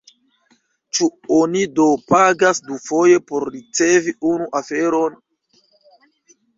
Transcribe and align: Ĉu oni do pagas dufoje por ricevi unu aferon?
Ĉu 0.97 1.09
oni 1.35 1.61
do 1.81 1.85
pagas 2.15 2.63
dufoje 2.71 3.21
por 3.31 3.49
ricevi 3.53 4.19
unu 4.35 4.53
aferon? 4.65 5.25